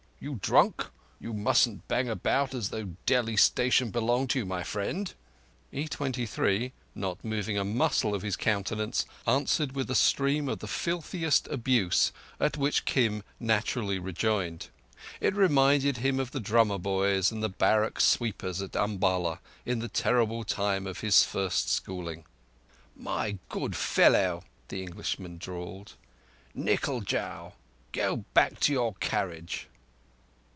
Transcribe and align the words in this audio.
_You 0.23 0.35
drunk? 0.39 0.85
You 1.19 1.33
mustn't 1.33 1.87
bang 1.87 2.07
about 2.07 2.53
as 2.53 2.69
though 2.69 2.93
Delhi 3.07 3.35
station 3.37 3.89
belonged 3.89 4.29
to 4.29 4.39
you, 4.39 4.45
my 4.45 4.61
friend." 4.61 5.11
E23, 5.73 6.73
not 6.93 7.25
moving 7.25 7.57
a 7.57 7.63
muscle 7.65 8.13
of 8.13 8.21
his 8.21 8.35
countenance, 8.35 9.03
answered 9.25 9.71
with 9.75 9.89
a 9.89 9.95
stream 9.95 10.47
of 10.47 10.59
the 10.59 10.67
filthiest 10.67 11.47
abuse, 11.47 12.11
at 12.39 12.55
which 12.55 12.85
Kim 12.85 13.23
naturally 13.39 13.97
rejoiced. 13.97 14.69
It 15.19 15.33
reminded 15.33 15.97
him 15.97 16.19
of 16.19 16.29
the 16.29 16.39
drummer 16.39 16.77
boys 16.77 17.31
and 17.31 17.41
the 17.41 17.49
barrack 17.49 17.99
sweepers 17.99 18.61
at 18.61 18.75
Umballa 18.75 19.39
in 19.65 19.79
the 19.79 19.89
terrible 19.89 20.43
time 20.43 20.85
of 20.85 20.99
his 20.99 21.23
first 21.23 21.67
schooling. 21.67 22.25
"My 22.95 23.39
good 23.49 23.75
fool," 23.75 24.43
the 24.67 24.83
Englishman 24.83 25.39
drawled. 25.39 25.95
"Nickle 26.53 27.01
jao! 27.01 27.53
Go 27.91 28.17
back 28.35 28.59
to 28.59 28.71
your 28.71 28.93
carriage." 28.99 29.67